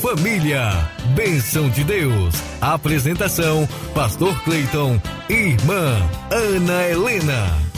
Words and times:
Família, 0.00 0.70
bênção 1.14 1.68
de 1.68 1.84
Deus. 1.84 2.34
Apresentação: 2.58 3.68
Pastor 3.94 4.42
Cleiton 4.44 4.98
e 5.28 5.34
irmã 5.34 5.94
Ana 6.30 6.88
Helena. 6.88 7.70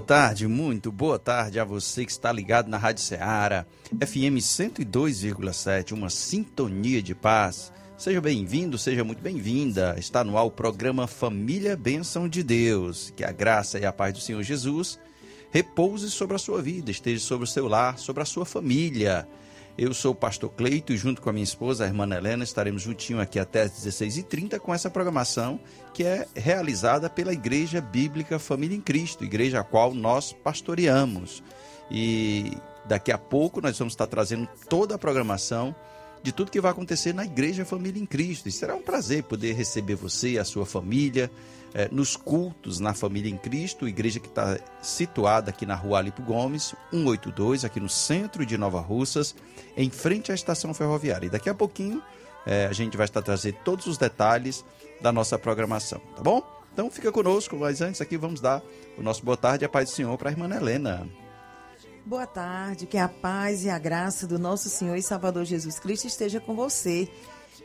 Tarde, 0.00 0.46
muito 0.48 0.90
boa 0.90 1.18
tarde 1.18 1.60
a 1.60 1.64
você 1.64 2.06
que 2.06 2.10
está 2.10 2.32
ligado 2.32 2.68
na 2.68 2.78
Rádio 2.78 3.02
Ceará, 3.02 3.66
FM 3.90 4.40
102,7, 4.40 5.92
uma 5.92 6.08
sintonia 6.08 7.02
de 7.02 7.14
paz. 7.14 7.70
Seja 7.98 8.22
bem-vindo, 8.22 8.78
seja 8.78 9.04
muito 9.04 9.20
bem-vinda. 9.20 9.96
Está 9.98 10.24
no 10.24 10.38
ar 10.38 10.44
o 10.44 10.50
programa 10.50 11.06
Família 11.06 11.76
Bênção 11.76 12.26
de 12.26 12.42
Deus. 12.42 13.12
Que 13.14 13.22
a 13.22 13.32
graça 13.32 13.78
e 13.78 13.84
a 13.84 13.92
paz 13.92 14.14
do 14.14 14.20
Senhor 14.20 14.42
Jesus 14.42 14.98
repouse 15.50 16.10
sobre 16.10 16.36
a 16.36 16.38
sua 16.38 16.62
vida, 16.62 16.90
esteja 16.90 17.20
sobre 17.20 17.44
o 17.44 17.50
seu 17.50 17.68
lar, 17.68 17.98
sobre 17.98 18.22
a 18.22 18.26
sua 18.26 18.46
família. 18.46 19.28
Eu 19.78 19.94
sou 19.94 20.10
o 20.10 20.14
pastor 20.14 20.50
Cleito 20.50 20.92
e 20.92 20.96
junto 20.96 21.22
com 21.22 21.30
a 21.30 21.32
minha 21.32 21.44
esposa, 21.44 21.84
a 21.84 21.86
irmã 21.86 22.04
Helena, 22.04 22.42
estaremos 22.42 22.82
juntinho 22.82 23.20
aqui 23.20 23.38
até 23.38 23.62
às 23.62 23.70
16h30 23.70 24.58
com 24.58 24.74
essa 24.74 24.90
programação 24.90 25.60
que 25.94 26.02
é 26.02 26.26
realizada 26.34 27.08
pela 27.08 27.32
Igreja 27.32 27.80
Bíblica 27.80 28.40
Família 28.40 28.76
em 28.76 28.80
Cristo, 28.80 29.22
igreja 29.22 29.60
a 29.60 29.64
qual 29.64 29.94
nós 29.94 30.32
pastoreamos. 30.32 31.44
E 31.88 32.58
daqui 32.86 33.12
a 33.12 33.18
pouco 33.18 33.60
nós 33.60 33.78
vamos 33.78 33.92
estar 33.92 34.08
trazendo 34.08 34.48
toda 34.68 34.96
a 34.96 34.98
programação 34.98 35.72
de 36.22 36.32
tudo 36.32 36.50
que 36.50 36.60
vai 36.60 36.70
acontecer 36.70 37.12
na 37.12 37.24
Igreja 37.24 37.64
Família 37.64 38.00
em 38.00 38.06
Cristo. 38.06 38.48
E 38.48 38.52
será 38.52 38.74
um 38.74 38.82
prazer 38.82 39.22
poder 39.24 39.54
receber 39.54 39.94
você 39.94 40.30
e 40.30 40.38
a 40.38 40.44
sua 40.44 40.66
família 40.66 41.30
é, 41.74 41.88
nos 41.90 42.16
cultos 42.16 42.80
na 42.80 42.94
Família 42.94 43.30
em 43.30 43.36
Cristo, 43.36 43.88
igreja 43.88 44.18
que 44.20 44.28
está 44.28 44.58
situada 44.82 45.50
aqui 45.50 45.66
na 45.66 45.74
rua 45.74 45.98
Alipo 45.98 46.22
Gomes, 46.22 46.74
182, 46.90 47.64
aqui 47.64 47.80
no 47.80 47.88
centro 47.88 48.44
de 48.46 48.56
Nova 48.56 48.80
Russas, 48.80 49.34
em 49.76 49.90
frente 49.90 50.32
à 50.32 50.34
estação 50.34 50.72
ferroviária. 50.72 51.26
E 51.26 51.30
daqui 51.30 51.48
a 51.48 51.54
pouquinho 51.54 52.02
é, 52.46 52.66
a 52.66 52.72
gente 52.72 52.96
vai 52.96 53.04
estar 53.04 53.22
trazendo 53.22 53.58
todos 53.64 53.86
os 53.86 53.98
detalhes 53.98 54.64
da 55.00 55.12
nossa 55.12 55.38
programação, 55.38 56.00
tá 56.16 56.22
bom? 56.22 56.42
Então 56.72 56.90
fica 56.90 57.10
conosco, 57.10 57.56
mas 57.56 57.80
antes 57.80 58.00
aqui 58.00 58.16
vamos 58.16 58.40
dar 58.40 58.62
o 58.96 59.02
nosso 59.02 59.24
boa 59.24 59.36
tarde 59.36 59.64
e 59.64 59.66
a 59.66 59.68
paz 59.68 59.90
do 59.90 59.94
Senhor 59.94 60.16
para 60.16 60.30
a 60.30 60.32
irmã 60.32 60.48
Helena. 60.54 61.08
Boa 62.08 62.26
tarde, 62.26 62.86
que 62.86 62.96
a 62.96 63.06
paz 63.06 63.66
e 63.66 63.68
a 63.68 63.78
graça 63.78 64.26
do 64.26 64.38
nosso 64.38 64.70
Senhor 64.70 64.96
e 64.96 65.02
Salvador 65.02 65.44
Jesus 65.44 65.78
Cristo 65.78 66.06
esteja 66.06 66.40
com 66.40 66.56
você. 66.56 67.06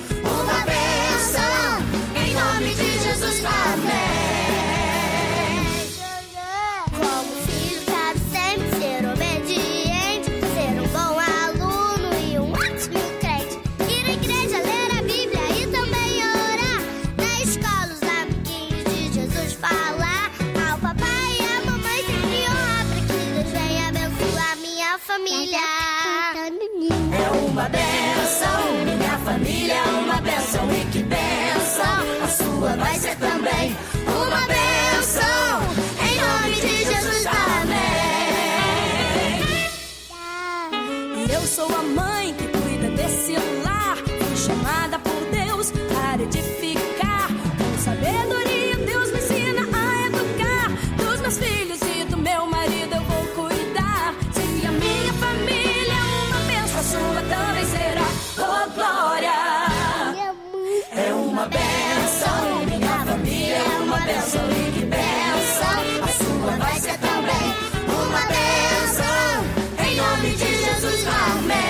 uma 61.41 61.49
benção. 61.49 62.67
Minha 62.67 62.99
família 63.07 63.57
é 63.57 63.79
uma 63.83 63.99
benção. 64.01 64.51
E 64.51 64.73
que 64.73 64.85
benção, 64.85 65.81
a 66.05 66.09
sua 66.09 66.57
vai 66.59 66.81
ser 66.81 66.99
também 66.99 67.55
uma 67.89 68.23
benção. 68.27 69.45
Em 69.87 69.97
nome 69.97 70.31
de 70.37 70.47
Jesus, 70.47 71.07
amém. 71.07 71.61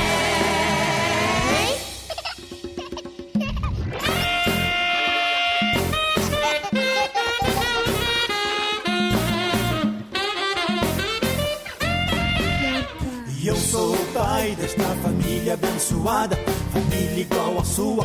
E 13.40 13.46
eu 13.46 13.56
sou 13.56 13.94
o 13.94 14.06
pai 14.12 14.56
desta 14.56 14.82
família 15.02 15.55
abençoada, 15.55 16.37
família 16.72 17.20
igual 17.20 17.58
a 17.61 17.64
sua 17.64 18.05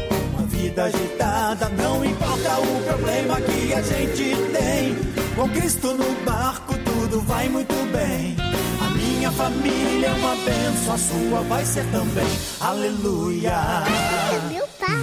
vida 0.65 0.85
agitada. 0.85 1.69
Não 1.69 2.03
importa 2.03 2.59
o 2.59 2.83
problema 2.83 3.39
que 3.41 3.73
a 3.73 3.81
gente 3.81 4.35
tem, 4.51 4.95
com 5.35 5.47
Cristo 5.49 5.93
no 5.93 6.11
barco 6.25 6.73
tudo 6.79 7.21
vai 7.21 7.47
muito 7.49 7.75
bem. 7.91 8.35
A 8.81 8.89
minha 8.89 9.31
família 9.31 10.07
é 10.07 10.13
uma 10.13 10.35
benção, 10.35 10.93
a 10.93 10.97
sua 10.97 11.41
vai 11.41 11.65
ser 11.65 11.85
também. 11.91 12.27
Aleluia. 12.59 13.53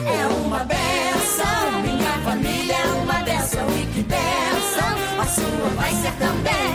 É 0.04 0.26
uma 0.44 0.64
benção, 0.64 1.82
minha 1.82 2.12
família 2.24 2.74
é 2.74 2.86
uma 3.02 3.14
benção 3.20 3.66
e 3.70 3.86
que 3.86 4.02
benção, 4.02 5.20
a 5.20 5.26
sua 5.26 5.68
vai 5.76 5.92
ser 5.94 6.12
também 6.18 6.72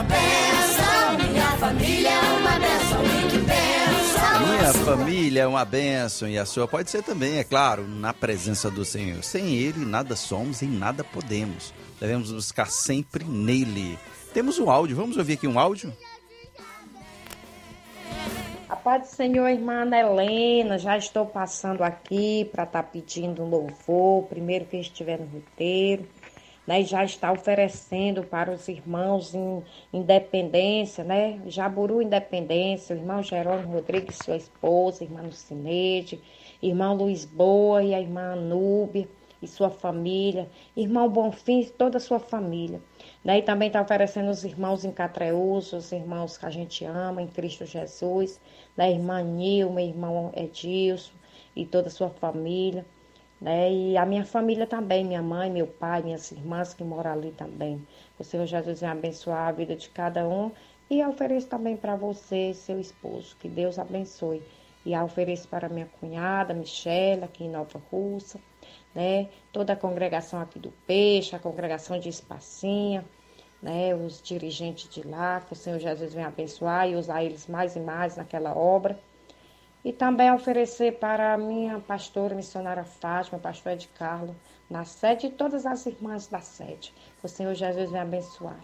uma 0.00 0.04
benção, 0.04 1.28
minha 1.28 1.50
família 1.58 2.08
é 2.08 2.32
uma 2.32 2.58
benção 2.58 3.04
e 3.04 3.30
que 3.30 3.38
benção. 3.38 4.48
Minha 4.48 4.72
família 4.72 5.42
é 5.42 5.46
uma 5.46 5.64
bênção 5.64 6.28
e 6.28 6.38
a 6.38 6.46
sua 6.46 6.66
pode 6.66 6.90
ser 6.90 7.02
também, 7.02 7.38
é 7.38 7.44
claro, 7.44 7.86
na 7.86 8.14
presença 8.14 8.70
do 8.70 8.84
Senhor. 8.84 9.22
Sem 9.22 9.56
Ele, 9.56 9.84
nada 9.84 10.16
somos 10.16 10.62
e 10.62 10.66
nada 10.66 11.04
podemos. 11.04 11.74
Devemos 12.00 12.32
buscar 12.32 12.70
sempre 12.70 13.24
nele. 13.24 13.98
Temos 14.32 14.58
um 14.58 14.70
áudio, 14.70 14.96
vamos 14.96 15.18
ouvir 15.18 15.34
aqui 15.34 15.46
um 15.46 15.58
áudio? 15.58 15.92
A 18.68 18.76
paz 18.76 19.02
do 19.02 19.14
Senhor, 19.14 19.48
irmã 19.48 19.82
Ana 19.82 19.98
Helena, 19.98 20.78
já 20.78 20.96
estou 20.96 21.26
passando 21.26 21.82
aqui 21.82 22.48
para 22.50 22.62
estar 22.62 22.84
pedindo 22.84 23.42
um 23.42 23.48
louvor, 23.50 24.24
primeiro 24.28 24.64
que 24.64 24.78
estiver 24.78 25.18
no 25.18 25.26
roteiro, 25.26 26.06
né? 26.70 26.84
Já 26.84 27.02
está 27.02 27.32
oferecendo 27.32 28.22
para 28.22 28.52
os 28.52 28.68
irmãos 28.68 29.34
em 29.34 29.60
Independência, 29.92 31.02
né? 31.02 31.42
Jaburu 31.46 32.00
Independência, 32.00 32.94
o 32.94 32.98
irmão 33.00 33.24
Jerônimo 33.24 33.72
Rodrigues, 33.72 34.18
sua 34.24 34.36
esposa, 34.36 35.02
irmã 35.02 35.22
Lucineide, 35.22 36.20
irmão 36.62 36.94
Luiz 36.94 37.24
Boa 37.24 37.82
e 37.82 37.92
a 37.92 38.00
irmã 38.00 38.34
Anúbia 38.34 39.08
e 39.42 39.48
sua 39.48 39.68
família, 39.68 40.48
irmão 40.76 41.08
Bonfim 41.08 41.62
e 41.62 41.70
toda 41.70 41.96
a 41.96 42.00
sua 42.00 42.20
família. 42.20 42.80
Né? 43.24 43.38
E 43.38 43.42
também 43.42 43.66
está 43.66 43.82
oferecendo 43.82 44.30
os 44.30 44.44
irmãos 44.44 44.84
em 44.84 44.92
Catreúso, 44.92 45.76
os 45.76 45.90
irmãos 45.90 46.38
que 46.38 46.46
a 46.46 46.50
gente 46.50 46.84
ama 46.84 47.20
em 47.20 47.26
Cristo 47.26 47.66
Jesus, 47.66 48.40
né? 48.76 48.92
irmã 48.92 49.20
Nilma, 49.22 49.82
irmão 49.82 50.30
Edilson 50.36 51.14
e 51.56 51.66
toda 51.66 51.88
a 51.88 51.90
sua 51.90 52.10
família. 52.10 52.86
Né? 53.40 53.72
E 53.72 53.96
a 53.96 54.04
minha 54.04 54.24
família 54.24 54.66
também, 54.66 55.04
minha 55.04 55.22
mãe, 55.22 55.50
meu 55.50 55.66
pai, 55.66 56.02
minhas 56.02 56.30
irmãs 56.30 56.74
que 56.74 56.84
moram 56.84 57.12
ali 57.12 57.32
também. 57.32 57.84
O 58.18 58.24
Senhor 58.24 58.46
Jesus 58.46 58.80
vai 58.80 58.90
abençoar 58.90 59.48
a 59.48 59.52
vida 59.52 59.74
de 59.74 59.88
cada 59.88 60.28
um 60.28 60.52
e 60.90 61.04
ofereço 61.04 61.46
também 61.48 61.76
para 61.76 61.96
você, 61.96 62.52
seu 62.52 62.78
esposo. 62.78 63.36
Que 63.38 63.48
Deus 63.48 63.78
abençoe. 63.78 64.42
E 64.84 64.96
ofereço 64.96 65.46
para 65.48 65.68
minha 65.68 65.86
cunhada, 65.86 66.52
Michelle, 66.52 67.24
aqui 67.24 67.44
em 67.44 67.50
Nova 67.50 67.80
Russa, 67.90 68.40
né? 68.94 69.28
Toda 69.52 69.74
a 69.74 69.76
congregação 69.76 70.40
aqui 70.40 70.58
do 70.58 70.72
Peixe, 70.86 71.36
a 71.36 71.38
congregação 71.38 71.98
de 72.00 72.08
Espacinha, 72.08 73.04
né? 73.62 73.94
Os 73.94 74.20
dirigentes 74.22 74.88
de 74.88 75.06
lá, 75.06 75.40
que 75.40 75.52
o 75.52 75.56
Senhor 75.56 75.78
Jesus 75.78 76.14
venha 76.14 76.28
abençoar 76.28 76.88
e 76.88 76.96
usar 76.96 77.22
eles 77.22 77.46
mais 77.46 77.76
e 77.76 77.80
mais 77.80 78.16
naquela 78.16 78.56
obra. 78.56 78.98
E 79.84 79.92
também 79.92 80.30
oferecer 80.30 80.98
para 80.98 81.34
a 81.34 81.38
minha 81.38 81.78
pastora 81.80 82.34
missionária 82.34 82.84
Fátima, 82.84 83.38
pastora 83.38 83.76
de 83.76 83.88
Carlos, 83.88 84.36
na 84.68 84.84
sede 84.84 85.26
e 85.26 85.30
todas 85.30 85.64
as 85.64 85.86
irmãs 85.86 86.26
da 86.26 86.40
sede. 86.40 86.92
O 87.22 87.28
Senhor 87.28 87.54
Jesus 87.54 87.90
venha 87.90 88.02
abençoar. 88.02 88.60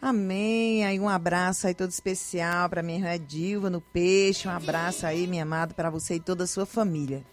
Amém. 0.00 0.84
Aí 0.84 0.98
um 1.00 1.08
abraço 1.08 1.66
aí 1.66 1.74
todo 1.74 1.90
especial 1.90 2.68
para 2.68 2.82
minha 2.82 2.98
irmã 2.98 3.24
Dilva 3.24 3.68
no 3.68 3.80
Peixe. 3.80 4.46
Um 4.46 4.50
abraço 4.50 5.06
aí, 5.06 5.26
minha 5.26 5.42
amada, 5.42 5.74
para 5.74 5.90
você 5.90 6.16
e 6.16 6.20
toda 6.20 6.44
a 6.44 6.46
sua 6.46 6.64
família. 6.66 7.24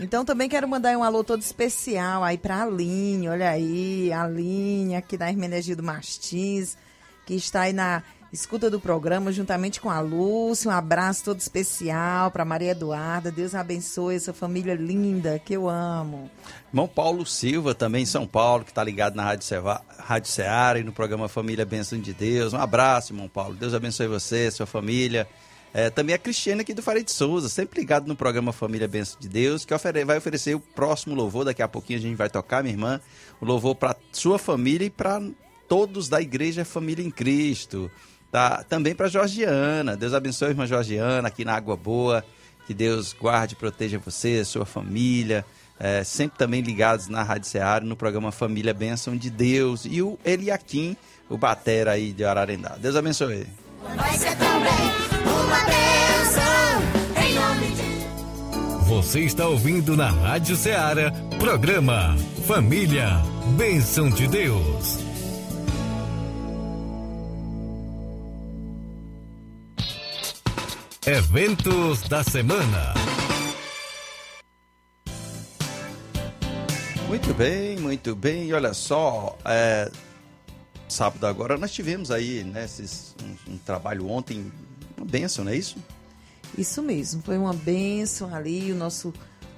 Então 0.00 0.24
também 0.24 0.48
quero 0.48 0.66
mandar 0.68 0.96
um 0.96 1.02
alô 1.02 1.22
todo 1.22 1.42
especial 1.42 2.24
aí 2.24 2.38
para 2.38 2.56
a 2.56 2.62
Aline, 2.62 3.28
olha 3.28 3.50
aí, 3.50 4.10
a 4.12 4.22
Aline 4.22 4.96
aqui 4.96 5.16
da 5.16 5.28
Hermenegildo 5.28 5.82
Martins, 5.82 6.78
que 7.26 7.34
está 7.34 7.62
aí 7.62 7.72
na 7.72 8.02
escuta 8.32 8.70
do 8.70 8.80
programa 8.80 9.30
juntamente 9.30 9.78
com 9.78 9.90
a 9.90 10.00
Lúcia. 10.00 10.70
Um 10.70 10.74
abraço 10.74 11.22
todo 11.24 11.38
especial 11.38 12.30
para 12.30 12.44
Maria 12.44 12.70
Eduarda. 12.70 13.30
Deus 13.30 13.54
abençoe 13.54 14.16
essa 14.16 14.32
família 14.32 14.74
linda 14.74 15.38
que 15.38 15.52
eu 15.52 15.68
amo. 15.68 16.30
Irmão 16.70 16.88
Paulo 16.88 17.26
Silva, 17.26 17.74
também 17.74 18.04
em 18.04 18.06
São 18.06 18.26
Paulo, 18.26 18.64
que 18.64 18.70
está 18.70 18.82
ligado 18.82 19.14
na 19.14 19.22
Rádio, 19.22 19.44
Seva, 19.44 19.82
Rádio 19.98 20.30
Ceará 20.30 20.78
e 20.78 20.82
no 20.82 20.92
programa 20.92 21.28
Família 21.28 21.66
Bênção 21.66 22.00
de 22.00 22.14
Deus. 22.14 22.54
Um 22.54 22.58
abraço, 22.58 23.12
irmão 23.12 23.28
Paulo. 23.28 23.54
Deus 23.54 23.74
abençoe 23.74 24.06
você, 24.06 24.50
sua 24.50 24.66
família. 24.66 25.28
É, 25.74 25.90
também 25.90 26.14
a 26.14 26.18
Cristiane 26.18 26.60
aqui 26.62 26.74
do 26.74 26.82
Farid 26.82 27.10
Souza, 27.10 27.48
sempre 27.48 27.80
ligado 27.80 28.06
no 28.06 28.14
programa 28.16 28.52
Família 28.52 28.88
Bênção 28.88 29.18
de 29.18 29.28
Deus, 29.28 29.64
que 29.64 29.72
ofere, 29.72 30.04
vai 30.04 30.18
oferecer 30.18 30.54
o 30.54 30.60
próximo 30.60 31.14
louvor. 31.14 31.44
Daqui 31.44 31.62
a 31.62 31.68
pouquinho 31.68 31.98
a 31.98 32.02
gente 32.02 32.16
vai 32.16 32.30
tocar, 32.30 32.62
minha 32.62 32.74
irmã, 32.74 33.00
o 33.40 33.44
louvor 33.44 33.74
para 33.74 33.96
sua 34.10 34.38
família 34.38 34.86
e 34.86 34.90
para 34.90 35.22
todos 35.68 36.08
da 36.08 36.20
Igreja 36.20 36.64
Família 36.64 37.04
em 37.04 37.10
Cristo. 37.10 37.90
Tá? 38.32 38.64
Também 38.66 38.94
para 38.94 39.08
Georgiana. 39.08 39.94
Deus 39.94 40.14
abençoe, 40.14 40.48
irmã 40.48 40.66
Georgiana, 40.66 41.28
aqui 41.28 41.44
na 41.44 41.54
Água 41.54 41.76
Boa. 41.76 42.24
Que 42.66 42.72
Deus 42.72 43.12
guarde 43.12 43.52
e 43.52 43.56
proteja 43.56 43.98
você, 43.98 44.42
sua 44.42 44.64
família. 44.64 45.44
É, 45.78 46.02
sempre 46.02 46.38
também 46.38 46.62
ligados 46.62 47.08
na 47.08 47.22
Rádio 47.22 47.48
Seara, 47.48 47.84
no 47.84 47.94
programa 47.94 48.32
Família 48.32 48.72
Bênção 48.72 49.16
de 49.16 49.28
Deus. 49.28 49.84
E 49.84 50.00
o 50.00 50.18
Eliakim, 50.24 50.96
o 51.28 51.36
batera 51.36 51.92
aí 51.92 52.10
de 52.12 52.24
Ararendá. 52.24 52.76
Deus 52.80 52.96
abençoe. 52.96 53.46
Vai 53.96 54.16
ser 54.16 54.34
também 54.38 54.92
uma 55.26 55.64
benção. 55.64 57.26
Em 57.26 57.34
nome 57.34 57.66
de 57.74 58.86
Você 58.86 59.20
está 59.20 59.46
ouvindo 59.46 59.94
na 59.94 60.08
Rádio 60.08 60.56
Ceará, 60.56 61.12
programa 61.38 62.16
Família, 62.46 63.08
Bênção 63.58 64.08
de 64.08 64.26
Deus. 64.26 65.01
Eventos 71.04 72.02
da 72.02 72.22
semana. 72.22 72.94
Muito 77.08 77.34
bem, 77.34 77.76
muito 77.76 78.14
bem. 78.14 78.46
E 78.46 78.54
olha 78.54 78.72
só, 78.72 79.36
é, 79.44 79.90
sábado 80.88 81.26
agora 81.26 81.58
nós 81.58 81.72
tivemos 81.72 82.12
aí 82.12 82.44
né, 82.44 82.64
esses, 82.64 83.16
um, 83.20 83.54
um 83.54 83.58
trabalho 83.58 84.08
ontem, 84.08 84.52
uma 84.96 85.04
benção, 85.04 85.44
não 85.44 85.50
é 85.50 85.56
isso? 85.56 85.76
Isso 86.56 86.80
mesmo, 86.80 87.20
foi 87.20 87.36
uma 87.36 87.52
bênção 87.52 88.32
ali, 88.32 88.70
o 88.70 88.76
nosso 88.76 89.12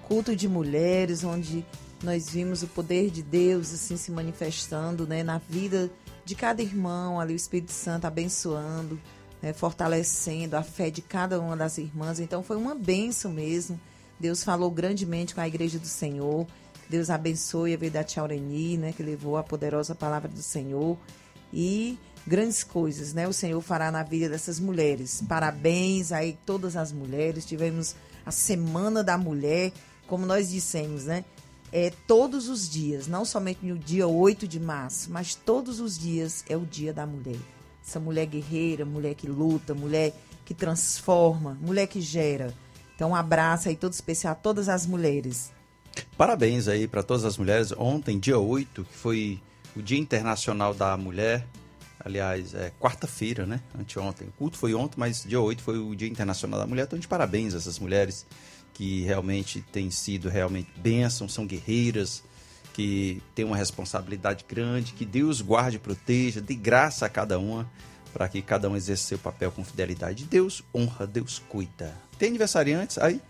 culto 0.09 0.35
de 0.35 0.49
mulheres, 0.49 1.25
onde 1.25 1.63
nós 2.03 2.31
vimos 2.31 2.63
o 2.63 2.69
poder 2.69 3.11
de 3.11 3.23
Deus 3.23 3.71
assim 3.71 3.99
se 3.99 4.11
manifestando 4.11 5.07
né, 5.07 5.23
na 5.23 5.37
vida 5.37 5.91
de 6.25 6.35
cada 6.35 6.63
irmão, 6.63 7.21
ali 7.21 7.35
o 7.35 7.37
Espírito 7.37 7.73
Santo 7.73 8.07
abençoando, 8.07 8.99
né, 9.45 9.53
fortalecendo 9.53 10.57
a 10.57 10.63
fé 10.63 10.89
de 10.89 11.03
cada 11.03 11.39
uma 11.39 11.55
das 11.55 11.77
irmãs. 11.77 12.19
Então 12.19 12.43
foi 12.43 12.57
uma 12.57 12.75
bênção 12.75 13.31
mesmo. 13.31 13.79
Deus 14.19 14.43
falou 14.43 14.71
grandemente 14.71 15.35
com 15.35 15.41
a 15.43 15.47
igreja 15.47 15.79
do 15.79 15.87
Senhor. 15.87 16.47
Deus 16.89 17.11
abençoe 17.11 17.75
a 17.75 17.77
vida 17.77 17.99
da 17.99 18.05
Tia 18.05 18.23
Aureni, 18.23 18.79
né, 18.79 18.93
que 18.93 19.03
levou 19.03 19.37
a 19.37 19.43
poderosa 19.43 19.95
palavra 19.95 20.31
do 20.31 20.41
Senhor. 20.41 20.97
E 21.53 21.99
grandes 22.27 22.65
coisas, 22.65 23.13
né? 23.13 23.29
O 23.29 23.35
Senhor 23.35 23.61
fará 23.61 23.91
na 23.91 24.03
vida 24.03 24.31
dessas 24.31 24.59
mulheres. 24.59 25.23
Parabéns 25.29 26.11
aí 26.11 26.39
todas 26.47 26.75
as 26.75 26.91
mulheres. 26.91 27.45
Tivemos 27.45 27.95
a 28.25 28.31
Semana 28.31 29.05
da 29.05 29.19
Mulher, 29.19 29.73
como 30.07 30.25
nós 30.25 30.51
dissemos, 30.51 31.05
né? 31.05 31.23
É 31.71 31.93
todos 32.07 32.49
os 32.49 32.67
dias, 32.67 33.07
não 33.07 33.27
somente 33.27 33.67
no 33.67 33.77
dia 33.77 34.07
8 34.07 34.49
de 34.49 34.59
março, 34.59 35.13
mas 35.13 35.35
todos 35.35 35.81
os 35.81 35.99
dias 35.99 36.45
é 36.49 36.57
o 36.57 36.65
dia 36.65 36.95
da 36.95 37.05
mulher. 37.05 37.54
Essa 37.87 38.01
mulher 38.01 38.27
guerreira, 38.27 38.85
mulher 38.85 39.15
que 39.15 39.27
luta, 39.27 39.75
mulher 39.75 40.15
que 40.45 40.55
transforma, 40.55 41.59
mulher 41.61 41.87
que 41.87 42.01
gera. 42.01 42.55
Então, 42.95 43.11
um 43.11 43.15
abraço 43.15 43.69
aí 43.69 43.77
todo 43.77 43.93
especial 43.93 44.33
a 44.33 44.37
todas 44.37 44.69
as 44.69 44.87
mulheres. 44.87 45.53
Parabéns 46.17 46.69
aí 46.69 46.87
para 46.87 47.03
todas 47.03 47.25
as 47.25 47.37
mulheres. 47.37 47.73
Ontem, 47.77 48.19
dia 48.19 48.39
8, 48.39 48.85
que 48.85 48.95
foi 48.97 49.41
o 49.77 49.83
Dia 49.83 49.99
Internacional 49.99 50.73
da 50.73 50.97
Mulher. 50.97 51.47
Aliás, 51.99 52.55
é 52.55 52.73
quarta-feira, 52.81 53.47
né? 53.47 53.61
Anteontem. 53.79 54.29
O 54.29 54.33
culto 54.33 54.59
foi 54.59 54.75
ontem, 54.75 54.99
mas 54.99 55.25
dia 55.25 55.41
8 55.41 55.63
foi 55.63 55.79
o 55.79 55.95
Dia 55.95 56.09
Internacional 56.09 56.61
da 56.61 56.67
Mulher. 56.67 56.85
Então, 56.85 56.99
de 56.99 57.09
parabéns 57.09 57.55
a 57.55 57.57
essas 57.57 57.79
mulheres 57.79 58.27
que 58.73 59.03
realmente 59.03 59.61
têm 59.73 59.91
sido 59.91 60.29
realmente 60.29 60.71
bênçãos, 60.77 61.33
são 61.33 61.47
guerreiras, 61.47 62.23
que 62.75 63.23
têm 63.37 63.45
uma 63.45 63.57
responsabilidade 63.57 64.45
grande, 64.47 64.93
que 64.93 65.07
Deus 65.07 65.41
guarde 65.41 65.77
e 65.77 65.79
proteja, 65.79 66.43
de 66.43 66.55
graça 66.55 67.07
a 67.07 67.09
cada 67.09 67.39
uma, 67.39 67.71
para 68.13 68.29
que 68.29 68.43
cada 68.43 68.69
um 68.69 68.77
exerça 68.77 69.07
seu 69.07 69.19
papel 69.19 69.51
com 69.53 69.65
fidelidade. 69.65 70.25
Deus 70.25 70.63
honra, 70.75 71.07
Deus 71.07 71.41
cuida. 71.49 71.95
Tem 72.19 72.29
aniversariantes 72.29 72.99
aí? 72.99 73.23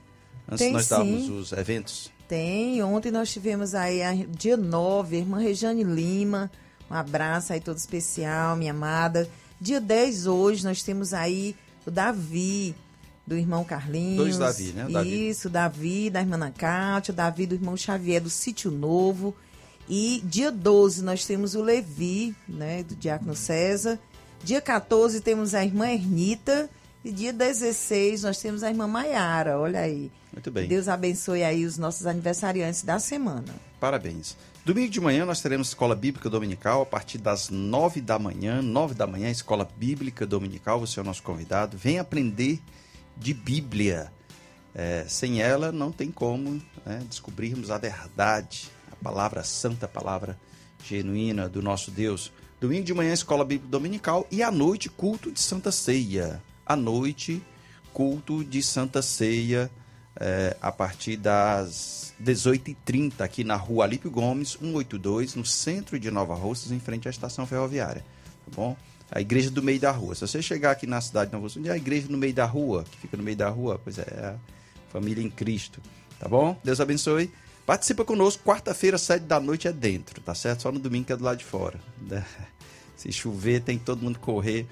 Antes 0.49 0.59
Tem 0.59 0.69
de 0.69 0.75
nós 0.75 0.89
darmos 0.89 1.23
sim. 1.25 1.39
os 1.39 1.53
eventos. 1.53 2.11
Tem, 2.27 2.83
ontem 2.83 3.13
nós 3.13 3.31
tivemos 3.31 3.75
aí, 3.75 4.03
a, 4.03 4.15
dia 4.15 4.57
9, 4.57 5.15
a 5.15 5.19
irmã 5.19 5.39
Rejane 5.39 5.85
Lima, 5.85 6.51
um 6.91 6.95
abraço 6.95 7.53
aí 7.53 7.61
todo 7.61 7.77
especial, 7.77 8.57
minha 8.57 8.73
amada. 8.73 9.29
Dia 9.61 9.81
10 9.81 10.27
hoje 10.27 10.65
nós 10.65 10.83
temos 10.83 11.13
aí 11.13 11.55
o 11.87 11.91
Davi, 11.91 12.75
do 13.26 13.37
irmão 13.37 13.64
Carlinhos. 13.64 14.16
Dois 14.16 14.38
Davi, 14.38 14.73
né? 14.73 14.87
Davi. 14.90 15.28
Isso, 15.28 15.49
Davi, 15.49 16.11
da 16.11 16.21
irmã 16.21 16.52
Cátia, 16.57 17.12
Davi 17.12 17.47
do 17.47 17.54
irmão 17.54 17.76
Xavier, 17.76 18.21
do 18.21 18.31
Sítio 18.31 18.71
Novo. 18.71 19.35
E 19.88 20.23
dia 20.25 20.50
12 20.50 21.02
nós 21.02 21.25
temos 21.25 21.54
o 21.54 21.62
Levi, 21.62 22.35
né, 22.49 22.83
do 22.83 22.95
Diácono 22.95 23.35
César. 23.35 23.99
Dia 24.43 24.61
14 24.61 25.21
temos 25.21 25.54
a 25.54 25.64
irmã 25.64 25.90
Ernita. 25.90 26.71
E 27.04 27.12
dia 27.12 27.35
16 27.35 28.23
nós 28.23 28.38
temos 28.38 28.62
a 28.62 28.71
irmã 28.71 28.87
Maiara, 28.87 29.59
olha 29.59 29.81
aí. 29.81 30.11
Muito 30.33 30.50
bem. 30.50 30.66
Deus 30.66 30.88
abençoe 30.88 31.45
aí 31.45 31.66
os 31.66 31.76
nossos 31.76 32.07
aniversariantes 32.07 32.83
da 32.83 32.99
semana. 32.99 33.54
Parabéns. 33.78 34.37
Domingo 34.64 34.90
de 34.90 35.00
manhã 35.02 35.26
nós 35.26 35.43
teremos 35.43 35.69
Escola 35.69 35.95
Bíblica 35.95 36.31
Dominical 36.31 36.81
a 36.81 36.87
partir 36.87 37.19
das 37.19 37.50
nove 37.50 38.00
da 38.00 38.19
manhã. 38.19 38.62
Nove 38.62 38.95
da 38.95 39.07
manhã, 39.07 39.31
Escola 39.31 39.69
Bíblica 39.76 40.26
Dominical. 40.26 40.81
Você 40.81 40.99
é 40.99 41.02
o 41.02 41.04
nosso 41.04 41.23
convidado. 41.23 41.76
Vem 41.76 41.99
aprender 41.99 42.62
de 43.16 43.35
Bíblia. 43.35 44.12
É, 44.75 45.04
sem 45.09 45.40
ela 45.40 45.71
não 45.71 45.92
tem 45.92 46.11
como 46.11 46.61
né, 46.85 47.02
descobrirmos 47.09 47.71
a 47.71 47.78
verdade, 47.78 48.68
a 48.90 48.97
palavra 48.97 49.44
santa, 49.44 49.87
a 49.87 49.88
palavra 49.88 50.38
genuína 50.85 51.49
do 51.49 51.62
nosso 51.62 51.90
Deus. 51.90 52.33
Domingo 52.61 52.85
de 52.85 52.94
manhã, 52.94 53.12
Escola 53.12 53.44
Bíblica 53.44 53.71
Dominical 53.71 54.26
e 54.30 54.42
à 54.42 54.50
noite, 54.50 54.88
culto 54.88 55.30
de 55.30 55.40
Santa 55.40 55.71
Ceia. 55.71 56.42
À 56.66 56.75
noite, 56.75 57.42
culto 57.92 58.44
de 58.44 58.62
Santa 58.62 59.02
Ceia 59.02 59.71
é, 60.16 60.56
a 60.61 60.71
partir 60.71 61.16
das 61.16 62.14
18h30 62.23 63.21
aqui 63.21 63.44
na 63.44 63.56
rua 63.56 63.85
Alípio 63.85 64.11
Gomes, 64.11 64.56
182, 64.61 65.35
no 65.35 65.44
centro 65.44 65.99
de 65.99 66.11
Nova 66.11 66.35
Russas, 66.35 66.73
em 66.73 66.80
frente 66.80 67.09
à 67.09 67.11
estação 67.11 67.47
ferroviária. 67.47 68.04
Tá 68.44 68.52
bom? 68.54 68.76
A 69.14 69.21
igreja 69.21 69.49
do 69.49 69.62
meio 69.62 69.78
da 69.78 69.92
rua. 69.92 70.12
Se 70.16 70.23
você 70.23 70.42
chegar 70.42 70.73
aqui 70.73 70.88
na 70.88 71.00
cidade 71.00 71.26
de 71.26 71.35
Nova 71.35 71.44
Russas, 71.44 71.59
onde 71.59 71.68
é 71.68 71.73
a 71.73 71.76
igreja 71.76 72.09
no 72.11 72.18
meio 72.18 72.35
da 72.35 72.44
rua, 72.44 72.83
que 72.90 72.99
fica 72.99 73.16
no 73.16 73.23
meio 73.23 73.37
da 73.37 73.49
rua, 73.49 73.80
pois 73.83 73.97
é, 73.97 74.02
é 74.02 74.25
a 74.26 74.37
família 74.90 75.23
em 75.23 75.30
Cristo. 75.30 75.80
Tá 76.18 76.28
bom? 76.28 76.61
Deus 76.64 76.80
abençoe. 76.80 77.30
Participa 77.64 78.04
conosco, 78.04 78.42
quarta-feira, 78.42 78.99
sete 78.99 79.23
da 79.23 79.38
noite 79.38 79.68
é 79.68 79.73
dentro, 79.73 80.21
tá 80.21 80.35
certo? 80.35 80.62
Só 80.62 80.73
no 80.73 80.80
domingo 80.80 81.06
que 81.06 81.12
é 81.12 81.16
do 81.16 81.23
lado 81.23 81.38
de 81.38 81.44
fora. 81.44 81.78
Se 82.97 83.12
chover, 83.12 83.62
tem 83.62 83.78
todo 83.78 84.02
mundo 84.02 84.18
correr, 84.18 84.66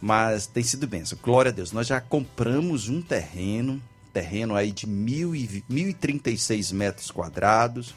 mas 0.00 0.46
tem 0.46 0.62
sido 0.62 0.86
benção. 0.86 1.18
Glória 1.20 1.50
a 1.50 1.52
Deus. 1.52 1.72
Nós 1.72 1.88
já 1.88 2.00
compramos 2.00 2.88
um 2.88 3.02
terreno, 3.02 3.82
terreno 4.12 4.54
aí 4.54 4.70
de 4.70 4.88
mil 4.88 5.34
e, 5.34 5.64
1.036 5.68 6.72
metros 6.72 7.10
quadrados, 7.10 7.92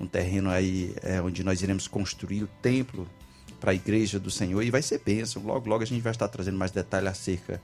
um 0.00 0.06
terreno 0.06 0.48
aí 0.48 0.94
é, 1.02 1.20
onde 1.20 1.44
nós 1.44 1.60
iremos 1.60 1.86
construir 1.86 2.44
o 2.44 2.48
templo 2.62 3.06
para 3.64 3.72
a 3.72 3.74
igreja 3.74 4.20
do 4.20 4.30
Senhor 4.30 4.60
e 4.62 4.70
vai 4.70 4.82
ser 4.82 5.00
bênção. 5.02 5.42
Logo, 5.42 5.66
logo 5.70 5.82
a 5.82 5.86
gente 5.86 6.02
vai 6.02 6.12
estar 6.12 6.28
trazendo 6.28 6.58
mais 6.58 6.70
detalhes 6.70 7.08
acerca 7.08 7.62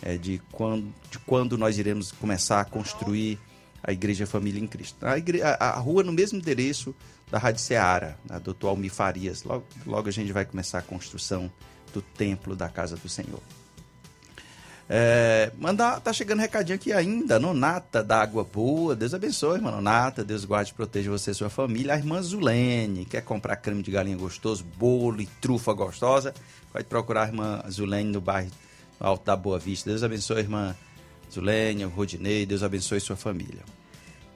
é, 0.00 0.16
de, 0.16 0.40
quando, 0.50 0.90
de 1.10 1.18
quando 1.18 1.58
nós 1.58 1.76
iremos 1.76 2.10
começar 2.10 2.62
a 2.62 2.64
construir 2.64 3.38
a 3.82 3.92
Igreja 3.92 4.26
Família 4.26 4.58
em 4.58 4.66
Cristo. 4.66 5.04
A, 5.04 5.18
igre- 5.18 5.42
a- 5.42 5.76
rua 5.78 6.02
no 6.02 6.10
mesmo 6.10 6.38
endereço 6.38 6.94
da 7.30 7.36
Rádio 7.38 7.60
Seara, 7.60 8.18
a 8.30 8.38
doutor 8.38 8.68
Almir 8.68 8.90
Farias. 8.90 9.42
Logo, 9.42 9.66
logo 9.84 10.08
a 10.08 10.12
gente 10.12 10.32
vai 10.32 10.46
começar 10.46 10.78
a 10.78 10.82
construção 10.82 11.52
do 11.92 12.00
templo 12.00 12.56
da 12.56 12.70
casa 12.70 12.96
do 12.96 13.08
Senhor. 13.10 13.42
É, 14.88 15.50
mandar, 15.58 16.00
tá 16.00 16.12
chegando 16.12 16.40
recadinho 16.40 16.76
aqui 16.76 16.92
ainda, 16.92 17.38
Nonata 17.38 18.02
da 18.02 18.20
Água 18.20 18.44
Boa, 18.44 18.94
Deus 18.94 19.14
abençoe, 19.14 19.56
irmã 19.56 19.70
Nonata, 19.70 20.24
Deus 20.24 20.44
guarde 20.44 20.72
e 20.72 20.74
proteja 20.74 21.10
você 21.10 21.30
e 21.30 21.34
sua 21.34 21.48
família. 21.48 21.94
A 21.94 21.96
irmã 21.96 22.20
Zulene, 22.20 23.04
quer 23.04 23.22
comprar 23.22 23.56
creme 23.56 23.82
de 23.82 23.90
galinha 23.90 24.16
gostoso, 24.16 24.64
bolo 24.76 25.20
e 25.22 25.26
trufa 25.26 25.72
gostosa, 25.72 26.34
pode 26.72 26.84
procurar 26.84 27.24
a 27.24 27.26
irmã 27.28 27.62
Zulene 27.70 28.10
no 28.10 28.20
bairro 28.20 28.50
Alto 29.00 29.24
da 29.24 29.36
Boa 29.36 29.58
Vista. 29.58 29.88
Deus 29.88 30.02
abençoe, 30.02 30.40
irmã 30.40 30.74
Zulene, 31.32 31.84
o 31.84 31.88
Rodinei, 31.88 32.44
Deus 32.44 32.62
abençoe 32.62 33.00
sua 33.00 33.16
família. 33.16 33.62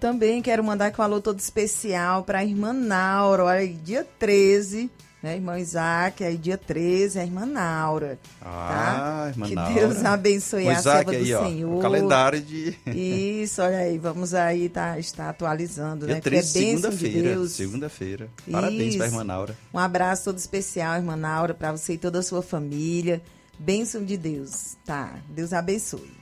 Também 0.00 0.42
quero 0.42 0.62
mandar 0.62 0.92
um 0.96 1.02
alô 1.02 1.20
todo 1.20 1.38
especial 1.38 2.22
para 2.22 2.38
a 2.40 2.44
irmã 2.44 2.72
Naura. 2.72 3.44
Olha 3.44 3.66
dia 3.66 4.06
13, 4.18 4.90
né? 5.22 5.36
Irmão 5.36 5.56
Isaac, 5.56 6.22
aí 6.22 6.36
dia 6.36 6.58
13, 6.58 7.18
a 7.18 7.24
irmã 7.24 7.44
Naura. 7.46 8.18
Ah, 8.40 9.24
tá? 9.24 9.28
irmã 9.30 9.46
Que 9.46 9.54
Naura. 9.54 9.74
Deus 9.74 10.04
abençoe 10.04 10.64
O 10.64 10.70
a 10.70 10.76
serva 10.76 11.04
do 11.04 11.16
aí, 11.16 11.34
ó, 11.34 11.44
Senhor. 11.44 11.78
o 11.78 11.80
calendário 11.80 12.40
de 12.40 12.78
Isso, 12.86 13.62
olha 13.62 13.78
aí, 13.78 13.98
vamos 13.98 14.34
aí 14.34 14.68
tá, 14.68 14.98
estar 14.98 15.28
atualizando, 15.30 16.06
dia 16.06 16.14
né? 16.16 16.20
Porque 16.20 16.36
é 16.36 16.40
13, 16.40 16.58
bênção 16.58 16.90
de 16.90 16.96
segunda-feira. 16.96 17.48
Segunda-feira. 17.48 18.28
Parabéns 18.50 18.96
para 18.96 19.06
a 19.06 19.08
irmã 19.08 19.24
Naura. 19.24 19.56
Um 19.72 19.78
abraço 19.78 20.24
todo 20.24 20.38
especial, 20.38 20.96
irmã 20.96 21.16
Naura, 21.16 21.54
para 21.54 21.72
você 21.72 21.94
e 21.94 21.98
toda 21.98 22.18
a 22.18 22.22
sua 22.22 22.42
família. 22.42 23.22
Bênção 23.58 24.04
de 24.04 24.16
Deus, 24.16 24.76
tá? 24.84 25.14
Deus 25.28 25.52
abençoe. 25.52 26.14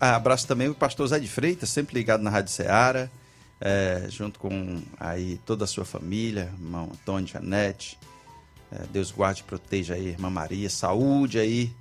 Ah, 0.00 0.16
Abraço 0.16 0.46
também 0.46 0.68
o 0.68 0.74
pastor 0.74 1.06
Zé 1.06 1.18
de 1.18 1.28
Freitas, 1.28 1.70
sempre 1.70 1.94
ligado 1.94 2.22
na 2.22 2.30
Rádio 2.30 2.52
Ceará, 2.52 3.08
é, 3.60 4.06
junto 4.08 4.38
com 4.38 4.82
aí 4.98 5.38
toda 5.44 5.64
a 5.64 5.66
sua 5.66 5.84
família, 5.84 6.52
irmão 6.58 6.90
Antônio, 6.92 7.28
Janete. 7.28 7.98
É, 8.70 8.84
Deus 8.92 9.10
guarde 9.10 9.42
e 9.42 9.44
proteja 9.44 9.94
aí, 9.94 10.08
irmã 10.08 10.28
Maria, 10.28 10.68
saúde 10.68 11.38
aí, 11.38 11.72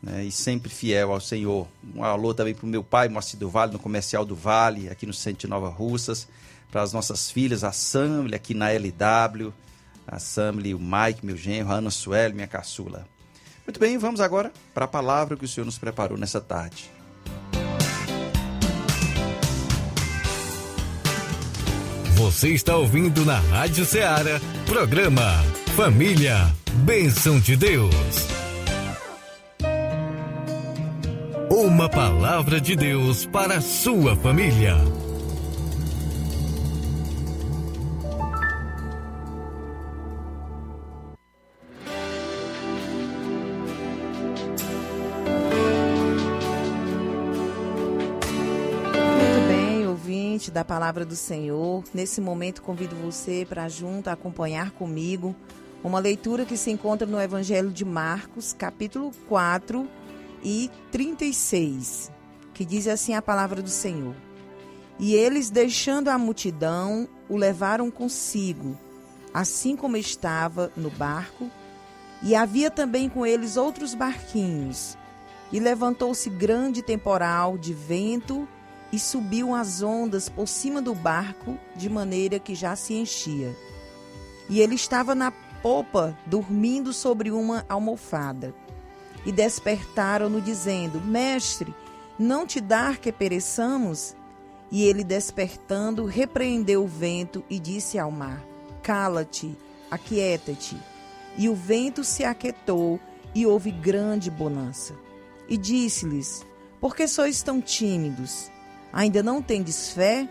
né, 0.00 0.24
e 0.24 0.30
sempre 0.30 0.70
fiel 0.70 1.12
ao 1.12 1.20
Senhor. 1.20 1.66
Um 1.94 2.04
alô 2.04 2.32
também 2.32 2.54
para 2.54 2.64
o 2.64 2.68
meu 2.68 2.84
pai, 2.84 3.08
Moacir 3.08 3.38
do 3.38 3.50
Vale, 3.50 3.72
no 3.72 3.78
Comercial 3.78 4.24
do 4.24 4.36
Vale, 4.36 4.88
aqui 4.88 5.04
no 5.04 5.12
centro 5.12 5.40
de 5.40 5.46
Nova 5.48 5.68
Russas. 5.68 6.28
Para 6.70 6.82
as 6.82 6.92
nossas 6.92 7.30
filhas, 7.30 7.64
a 7.64 7.72
Samly, 7.72 8.34
aqui 8.34 8.52
na 8.52 8.70
LW, 8.70 9.52
a 10.06 10.18
Samly, 10.18 10.74
o 10.74 10.78
Mike, 10.78 11.24
meu 11.24 11.36
genro, 11.36 11.70
a 11.70 11.76
Ana 11.76 11.90
Sueli, 11.90 12.34
minha 12.34 12.46
caçula. 12.46 13.08
Muito 13.66 13.80
bem, 13.80 13.96
vamos 13.98 14.20
agora 14.20 14.52
para 14.74 14.84
a 14.84 14.88
palavra 14.88 15.36
que 15.36 15.44
o 15.44 15.48
Senhor 15.48 15.64
nos 15.64 15.78
preparou 15.78 16.18
nessa 16.18 16.40
tarde. 16.40 16.90
Você 22.18 22.48
está 22.48 22.76
ouvindo 22.76 23.24
na 23.24 23.38
Rádio 23.38 23.84
Ceará, 23.84 24.40
programa 24.66 25.22
Família, 25.76 26.52
Bênção 26.78 27.38
de 27.38 27.54
Deus. 27.54 27.94
Uma 31.48 31.88
palavra 31.88 32.60
de 32.60 32.74
Deus 32.74 33.24
para 33.24 33.58
a 33.58 33.60
sua 33.60 34.16
família. 34.16 34.74
Ouvinte 50.48 50.50
da 50.50 50.64
palavra 50.64 51.04
do 51.04 51.14
Senhor. 51.14 51.84
Nesse 51.92 52.20
momento, 52.20 52.62
convido 52.62 52.96
você 52.96 53.46
para 53.48 53.68
junto 53.68 54.08
acompanhar 54.08 54.70
comigo 54.72 55.34
uma 55.82 55.98
leitura 55.98 56.44
que 56.44 56.56
se 56.56 56.70
encontra 56.70 57.06
no 57.06 57.20
Evangelho 57.20 57.70
de 57.70 57.84
Marcos, 57.84 58.52
capítulo 58.52 59.12
4 59.28 59.88
e 60.42 60.70
36, 60.90 62.10
que 62.52 62.64
diz 62.64 62.88
assim 62.88 63.14
a 63.14 63.22
palavra 63.22 63.62
do 63.62 63.68
Senhor. 63.68 64.14
E 64.98 65.14
eles, 65.14 65.50
deixando 65.50 66.08
a 66.08 66.18
multidão, 66.18 67.08
o 67.28 67.36
levaram 67.36 67.90
consigo, 67.90 68.76
assim 69.32 69.76
como 69.76 69.96
estava 69.96 70.72
no 70.76 70.90
barco, 70.90 71.48
e 72.22 72.34
havia 72.34 72.70
também 72.70 73.08
com 73.08 73.24
eles 73.24 73.56
outros 73.56 73.94
barquinhos. 73.94 74.98
E 75.52 75.60
levantou-se 75.60 76.28
grande 76.28 76.82
temporal 76.82 77.56
de 77.56 77.72
vento 77.72 78.46
e 78.92 78.98
subiu 78.98 79.54
as 79.54 79.82
ondas 79.82 80.28
por 80.28 80.48
cima 80.48 80.80
do 80.80 80.94
barco, 80.94 81.58
de 81.76 81.88
maneira 81.88 82.38
que 82.38 82.54
já 82.54 82.74
se 82.74 82.94
enchia. 82.94 83.54
E 84.48 84.60
ele 84.60 84.74
estava 84.74 85.14
na 85.14 85.30
popa, 85.62 86.16
dormindo 86.26 86.92
sobre 86.92 87.30
uma 87.30 87.64
almofada. 87.68 88.54
E 89.26 89.32
despertaram-no, 89.32 90.40
dizendo: 90.40 91.00
Mestre, 91.00 91.74
não 92.18 92.46
te 92.46 92.60
dá 92.60 92.94
que 92.94 93.12
pereçamos? 93.12 94.16
E 94.70 94.82
ele, 94.84 95.04
despertando, 95.04 96.04
repreendeu 96.04 96.84
o 96.84 96.88
vento 96.88 97.44
e 97.48 97.58
disse 97.58 97.98
ao 97.98 98.10
mar: 98.10 98.42
Cala-te, 98.82 99.56
aquieta-te. 99.90 100.76
E 101.36 101.48
o 101.48 101.54
vento 101.54 102.02
se 102.02 102.24
aquietou 102.24 102.98
e 103.34 103.46
houve 103.46 103.70
grande 103.70 104.30
bonança. 104.30 104.94
E 105.48 105.56
disse-lhes: 105.56 106.44
Por 106.80 106.96
que 106.96 107.06
sois 107.06 107.42
tão 107.42 107.60
tímidos? 107.60 108.50
Ainda 108.92 109.22
não 109.22 109.42
tendes 109.42 109.90
fé? 109.90 110.28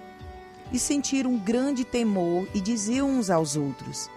E 0.72 0.78
sentiram 0.78 1.32
um 1.32 1.40
grande 1.40 1.86
temor 1.86 2.48
e 2.54 2.60
diziam 2.60 3.10
uns 3.10 3.30
aos 3.30 3.56
outros: 3.56 4.10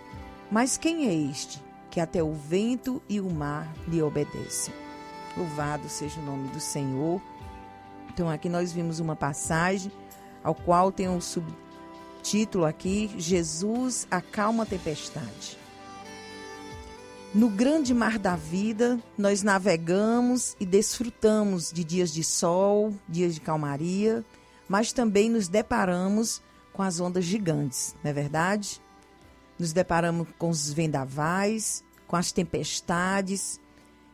Mas 0.51 0.77
quem 0.77 1.07
é 1.07 1.15
este 1.15 1.63
que 1.91 2.01
até 2.01 2.23
o 2.23 2.33
vento 2.33 3.01
e 3.09 3.21
o 3.21 3.31
mar 3.31 3.73
lhe 3.87 4.03
obedecem? 4.03 4.75
Louvado 5.37 5.89
seja 5.89 6.19
o 6.21 6.25
nome 6.25 6.49
do 6.49 6.59
Senhor. 6.59 7.23
Então 8.13 8.29
aqui 8.29 8.49
nós 8.49 8.73
vimos 8.73 8.99
uma 8.99 9.15
passagem 9.15 9.93
ao 10.43 10.55
qual 10.55 10.91
tem 10.91 11.09
um 11.09 11.21
subtítulo 11.21 12.65
aqui: 12.65 13.11
Jesus 13.17 14.09
acalma 14.11 14.65
a 14.65 14.67
tempestade. 14.67 15.60
No 17.33 17.49
grande 17.49 17.95
mar 17.95 18.19
da 18.19 18.35
vida, 18.35 18.99
nós 19.17 19.45
navegamos 19.45 20.57
e 20.59 20.67
desfrutamos 20.67 21.71
de 21.73 21.85
dias 21.85 22.13
de 22.13 22.25
sol, 22.25 22.93
dias 23.09 23.37
de 23.37 23.41
calmaria, 23.41 24.25
mas 24.69 24.93
também 24.93 25.31
nos 25.31 25.47
deparamos 25.47 26.43
com 26.73 26.83
as 26.83 26.99
ondas 26.99 27.25
gigantes, 27.25 27.95
não 28.03 28.11
é 28.11 28.13
verdade? 28.13 28.83
Nos 29.57 29.73
deparamos 29.73 30.27
com 30.39 30.51
os 30.51 30.73
vendavais, 30.73 31.85
com 32.09 32.17
as 32.17 32.33
tempestades, 32.33 33.61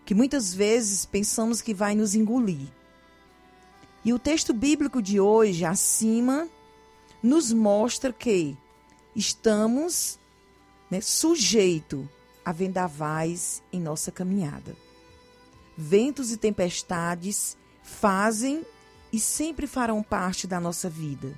que 0.05 0.15
muitas 0.15 0.53
vezes 0.53 1.07
pensamos 1.07 1.63
que 1.63 1.73
vai 1.73 1.95
nos 1.95 2.15
engolir. 2.15 2.69
E 4.05 4.13
o 4.13 4.19
texto 4.19 4.53
bíblico 4.53 5.01
de 5.01 5.19
hoje, 5.19 5.65
acima, 5.65 6.47
nos 7.23 7.51
mostra 7.51 8.13
que 8.13 8.55
estamos 9.15 10.19
né, 10.91 11.01
sujeitos 11.01 12.07
a 12.47 12.53
vendavais 12.53 13.61
em 13.73 13.81
nossa 13.81 14.13
caminhada. 14.13 14.77
Ventos 15.77 16.31
e 16.31 16.37
tempestades 16.37 17.59
fazem 17.83 18.65
e 19.13 19.19
sempre 19.19 19.67
farão 19.67 20.01
parte 20.01 20.47
da 20.47 20.61
nossa 20.61 20.89
vida, 20.89 21.35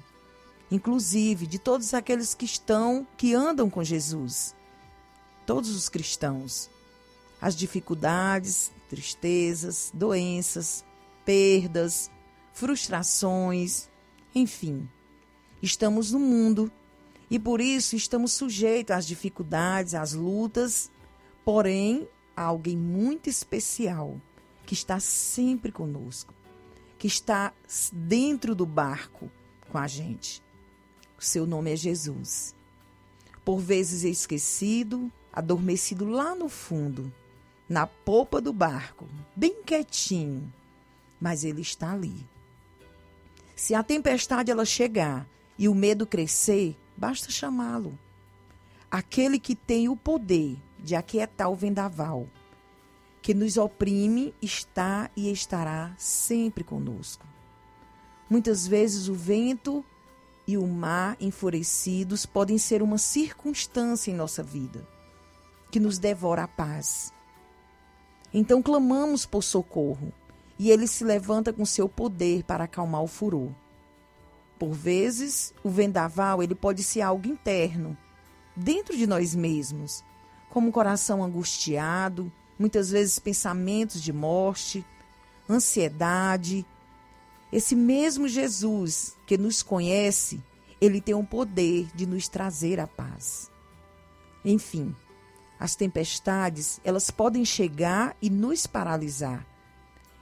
inclusive 0.71 1.47
de 1.47 1.59
todos 1.59 1.95
aqueles 1.95 2.35
que 2.35 2.45
estão, 2.45 3.07
que 3.17 3.35
andam 3.35 3.71
com 3.71 3.83
Jesus, 3.83 4.55
todos 5.47 5.71
os 5.71 5.89
cristãos. 5.89 6.69
As 7.41 7.57
dificuldades, 7.57 8.71
tristezas, 8.91 9.91
doenças, 9.95 10.85
perdas, 11.25 12.11
frustrações, 12.53 13.89
enfim. 14.35 14.87
Estamos 15.63 16.13
no 16.13 16.19
mundo 16.19 16.71
e 17.31 17.39
por 17.39 17.63
isso 17.63 17.97
estamos 17.97 18.33
sujeitos 18.33 18.95
às 18.95 19.07
dificuldades, 19.07 19.95
às 19.95 20.13
lutas 20.13 20.91
Porém, 21.51 22.07
há 22.37 22.43
alguém 22.43 22.77
muito 22.77 23.31
especial 23.31 24.21
que 24.67 24.75
está 24.75 25.01
sempre 25.01 25.73
conosco, 25.73 26.35
que 26.99 27.07
está 27.07 27.55
dentro 27.91 28.55
do 28.55 28.67
barco 28.67 29.31
com 29.71 29.79
a 29.79 29.87
gente. 29.87 30.43
O 31.19 31.25
seu 31.25 31.47
nome 31.47 31.73
é 31.73 31.77
Jesus. 31.77 32.55
Por 33.47 33.61
vezes 33.61 34.05
esquecido, 34.05 35.11
adormecido 35.33 36.05
lá 36.05 36.35
no 36.35 36.51
fundo, 36.51 37.11
na 37.67 37.87
popa 37.87 38.43
do 38.43 38.53
barco, 38.53 39.09
bem 39.35 39.63
quietinho, 39.63 40.53
mas 41.19 41.45
ele 41.45 41.63
está 41.63 41.95
ali. 41.95 42.29
Se 43.57 43.75
a 43.75 43.83
tempestade 43.83 44.51
ela 44.51 44.67
chegar 44.67 45.27
e 45.59 45.67
o 45.67 45.75
medo 45.75 46.07
crescer, 46.07 46.77
basta 46.95 47.31
chamá-lo. 47.31 47.99
Aquele 48.91 49.39
que 49.39 49.57
tem 49.57 49.89
o 49.89 49.97
poder 49.97 50.59
de 50.79 50.95
aquietar 50.95 51.51
o 51.51 51.55
vendaval, 51.55 52.27
que 53.21 53.35
nos 53.35 53.57
oprime, 53.57 54.35
está 54.41 55.11
e 55.17 55.31
estará 55.31 55.95
sempre 55.99 56.65
conosco. 56.65 57.27
Muitas 58.31 58.67
vezes 58.67 59.09
o 59.09 59.15
vento 59.15 59.85
e 60.47 60.57
o 60.57 60.67
mar 60.67 61.17
enfurecidos 61.21 62.25
podem 62.25 62.59
ser 62.59 62.83
uma 62.83 62.99
circunstância 62.99 64.11
em 64.11 64.15
nossa 64.15 64.43
vida 64.43 64.87
que 65.71 65.81
nos 65.81 65.99
devora 65.99 66.45
a 66.45 66.49
paz. 66.49 67.13
Então 68.33 68.63
clamamos 68.63 69.27
por 69.27 69.43
socorro 69.43 70.13
e 70.59 70.71
ele 70.71 70.87
se 70.87 71.05
levanta 71.05 71.53
com 71.53 71.65
seu 71.65 71.89
poder 71.89 72.45
para 72.45 72.65
acalmar 72.65 73.03
o 73.03 73.07
furor. 73.07 73.51
Por 74.59 74.73
vezes, 74.73 75.55
o 75.63 75.71
vendaval 75.71 76.43
ele 76.43 76.55
pode 76.55 76.83
ser 76.83 77.01
algo 77.01 77.29
interno, 77.29 77.97
dentro 78.57 78.97
de 78.97 79.07
nós 79.07 79.35
mesmos, 79.35 80.03
como 80.51 80.69
um 80.69 80.73
coração 80.73 81.23
angustiado, 81.23 82.33
muitas 82.59 82.91
vezes 82.91 83.19
pensamentos 83.19 84.03
de 84.03 84.13
morte, 84.13 84.85
ansiedade. 85.49 86.67
Esse 87.53 87.77
mesmo 87.77 88.29
Jesus 88.29 89.17
que 89.27 89.39
nos 89.39 89.63
conhece, 89.63 90.41
ele 90.81 91.01
tem 91.01 91.15
o 91.15 91.25
poder 91.25 91.89
de 91.95 92.07
nos 92.07 92.29
trazer 92.29 92.81
a 92.81 92.87
paz. 92.87 93.51
Enfim, 94.45 94.95
as 95.59 95.75
tempestades, 95.75 96.81
elas 96.85 97.11
podem 97.11 97.45
chegar 97.45 98.17
e 98.23 98.31
nos 98.31 98.67
paralisar, 98.67 99.47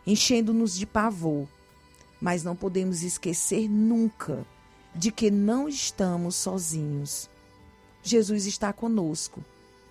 enchendo-nos 0.07 0.77
de 0.77 0.87
pavor, 0.87 1.47
mas 2.21 2.43
não 2.43 2.57
podemos 2.57 3.03
esquecer 3.03 3.69
nunca 3.69 4.47
de 4.95 5.13
que 5.13 5.31
não 5.31 5.69
estamos 5.69 6.37
sozinhos. 6.37 7.29
Jesus 8.03 8.47
está 8.47 8.73
conosco 8.73 9.45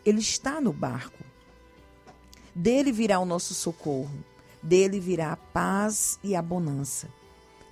ele 0.05 0.19
está 0.19 0.61
no 0.61 0.71
barco. 0.71 1.23
Dele 2.53 2.91
virá 2.91 3.19
o 3.19 3.25
nosso 3.25 3.53
socorro, 3.53 4.23
dele 4.61 4.99
virá 4.99 5.31
a 5.33 5.35
paz 5.35 6.19
e 6.23 6.35
a 6.35 6.41
bonança. 6.41 7.09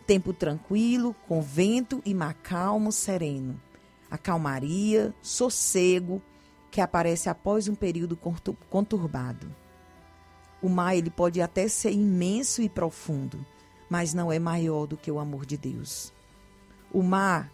Tempo 0.05 0.33
tranquilo, 0.33 1.15
com 1.27 1.41
vento 1.41 2.01
e 2.05 2.13
mar 2.13 2.33
calmo, 2.33 2.91
sereno. 2.91 3.59
A 4.11 4.17
calmaria, 4.17 5.13
sossego, 5.21 6.21
que 6.69 6.81
aparece 6.81 7.29
após 7.29 7.67
um 7.67 7.75
período 7.75 8.17
conturbado. 8.69 9.55
O 10.61 10.67
mar 10.67 10.95
ele 10.95 11.09
pode 11.09 11.41
até 11.41 11.67
ser 11.67 11.91
imenso 11.91 12.61
e 12.61 12.67
profundo, 12.67 13.45
mas 13.89 14.13
não 14.13 14.31
é 14.31 14.39
maior 14.39 14.85
do 14.85 14.97
que 14.97 15.11
o 15.11 15.19
amor 15.19 15.45
de 15.45 15.55
Deus. 15.55 16.11
O 16.91 17.01
mar 17.01 17.51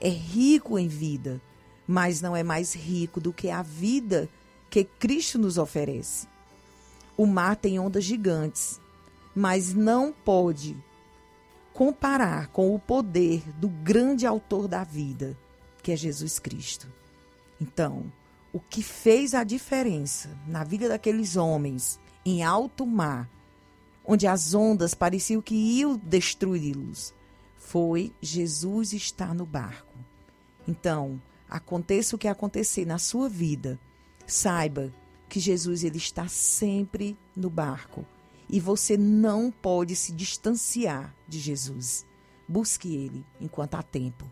é 0.00 0.08
rico 0.08 0.78
em 0.78 0.88
vida, 0.88 1.40
mas 1.86 2.20
não 2.20 2.36
é 2.36 2.42
mais 2.42 2.74
rico 2.74 3.20
do 3.20 3.32
que 3.32 3.50
a 3.50 3.62
vida 3.62 4.28
que 4.70 4.84
Cristo 4.84 5.38
nos 5.38 5.58
oferece. 5.58 6.26
O 7.16 7.26
mar 7.26 7.56
tem 7.56 7.78
ondas 7.78 8.04
gigantes, 8.04 8.80
mas 9.34 9.74
não 9.74 10.12
pode 10.12 10.76
comparar 11.72 12.48
com 12.48 12.74
o 12.74 12.78
poder 12.78 13.42
do 13.58 13.68
grande 13.68 14.26
autor 14.26 14.68
da 14.68 14.84
vida, 14.84 15.36
que 15.82 15.92
é 15.92 15.96
Jesus 15.96 16.38
Cristo. 16.38 16.88
Então, 17.60 18.04
o 18.52 18.60
que 18.60 18.82
fez 18.82 19.34
a 19.34 19.44
diferença 19.44 20.30
na 20.46 20.64
vida 20.64 20.88
daqueles 20.88 21.36
homens 21.36 21.98
em 22.24 22.42
alto 22.42 22.86
mar, 22.86 23.28
onde 24.04 24.26
as 24.26 24.54
ondas 24.54 24.94
pareciam 24.94 25.40
que 25.40 25.54
iam 25.54 25.96
destruí-los, 25.96 27.14
foi 27.56 28.12
Jesus 28.20 28.92
estar 28.92 29.34
no 29.34 29.46
barco. 29.46 29.94
Então, 30.68 31.20
aconteça 31.52 32.16
o 32.16 32.18
que 32.18 32.26
acontecer 32.26 32.86
na 32.86 32.98
sua 32.98 33.28
vida, 33.28 33.78
saiba 34.26 34.90
que 35.28 35.38
Jesus 35.38 35.84
ele 35.84 35.98
está 35.98 36.26
sempre 36.26 37.14
no 37.36 37.50
barco 37.50 38.06
e 38.48 38.58
você 38.58 38.96
não 38.96 39.50
pode 39.50 39.94
se 39.94 40.12
distanciar 40.12 41.14
de 41.28 41.38
Jesus. 41.38 42.06
Busque 42.48 42.94
ele 42.94 43.22
enquanto 43.38 43.74
há 43.74 43.82
tempo. 43.82 44.24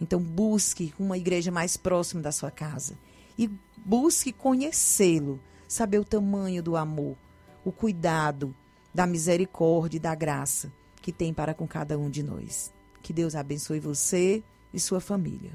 Então 0.00 0.20
busque 0.20 0.92
uma 0.98 1.16
igreja 1.16 1.52
mais 1.52 1.76
próxima 1.76 2.20
da 2.20 2.32
sua 2.32 2.50
casa 2.50 2.98
e 3.38 3.48
busque 3.76 4.32
conhecê-lo, 4.32 5.40
saber 5.68 6.00
o 6.00 6.04
tamanho 6.04 6.60
do 6.60 6.76
amor, 6.76 7.16
o 7.64 7.70
cuidado, 7.70 8.52
da 8.92 9.06
misericórdia 9.06 9.98
e 9.98 10.00
da 10.00 10.14
graça 10.14 10.72
que 11.00 11.12
tem 11.12 11.32
para 11.32 11.54
com 11.54 11.68
cada 11.68 11.96
um 11.96 12.10
de 12.10 12.22
nós. 12.22 12.72
Que 13.00 13.12
Deus 13.12 13.36
abençoe 13.36 13.78
você 13.78 14.42
e 14.74 14.80
sua 14.80 15.00
família. 15.00 15.52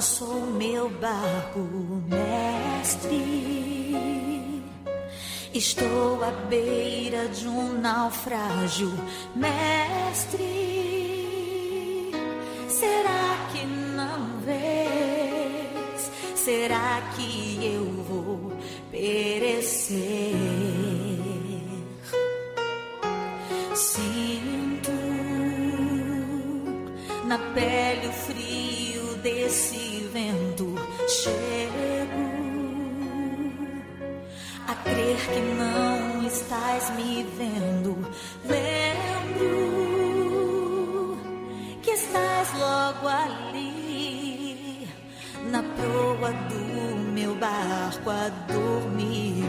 Balançou 0.00 0.46
meu 0.46 0.88
barco, 0.88 1.60
mestre. 2.08 3.20
Estou 5.52 6.24
à 6.24 6.30
beira 6.48 7.28
de 7.28 7.46
um 7.46 7.78
naufrágio, 7.78 8.90
mestre. 9.36 10.59
Barco 48.00 48.10
a 48.10 48.28
dormir. 48.52 49.44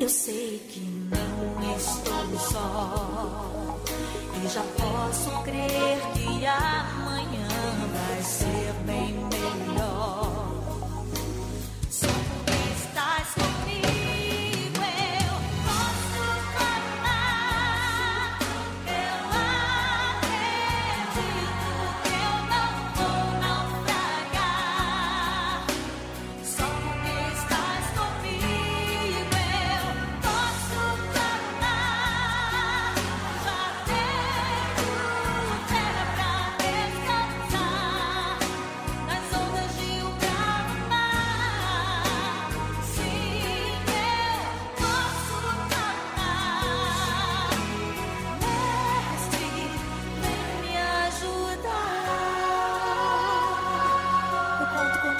Eu 0.00 0.08
sei 0.08 0.60
que 0.68 0.80
não 0.80 1.76
estou 1.76 2.38
só 2.38 3.78
e 4.42 4.48
já 4.48 4.62
posso 4.62 5.30
crer 5.42 5.98
que 6.14 6.46
amanhã 6.46 7.48
vai 7.92 8.22
ser 8.22 8.59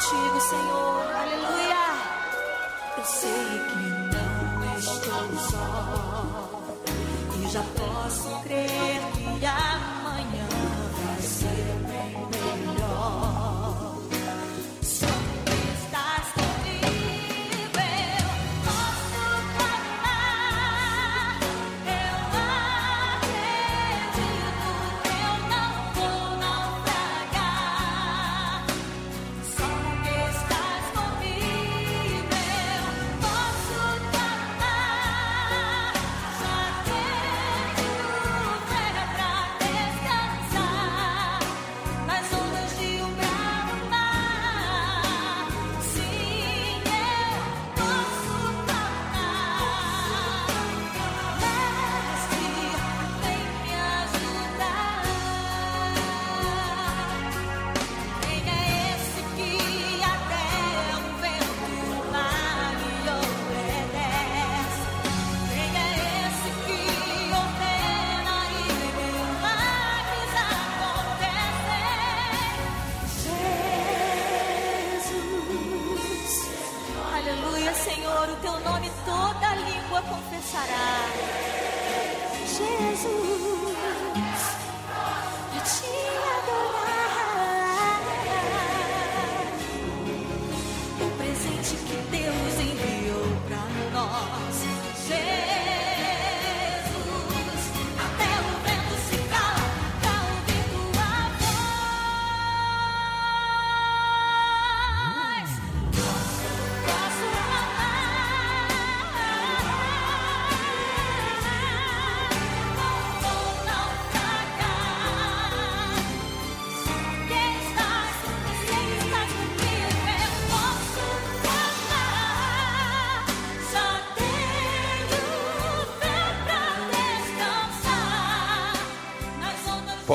contigo, 0.00 0.40
Senhor. 0.40 1.14
Aleluia. 1.14 1.84
Eu 2.96 3.04
sei 3.04 3.60
que 3.68 3.84
não 4.16 4.78
estou 4.78 5.28
só 5.50 5.66
e 7.36 7.48
já 7.48 7.62
posso 7.62 8.40
crer 8.42 9.00
que 9.38 9.46
amanhã 9.46 9.89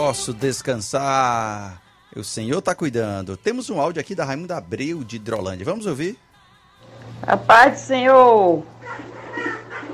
Posso 0.06 0.36
descansar. 0.36 1.82
O 2.16 2.24
Senhor 2.24 2.60
está 2.60 2.76
cuidando. 2.76 3.36
Temos 3.36 3.72
um 3.72 3.82
áudio 3.82 4.00
aqui 4.00 4.14
da 4.14 4.24
Raimunda 4.24 4.56
Abreu 4.56 5.04
de 5.04 5.16
Hidrolândia. 5.16 5.66
Vamos 5.66 5.88
ouvir? 5.88 6.16
A 7.24 7.36
paz 7.36 7.74
do 7.74 7.86
Senhor. 7.88 8.64